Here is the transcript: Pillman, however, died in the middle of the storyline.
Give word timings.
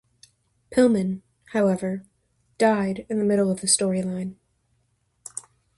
Pillman, 0.71 1.21
however, 1.53 2.03
died 2.57 3.05
in 3.07 3.19
the 3.19 3.23
middle 3.23 3.51
of 3.51 3.61
the 3.61 3.67
storyline. 3.67 4.33